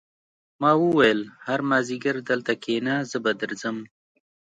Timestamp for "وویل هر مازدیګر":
0.83-2.15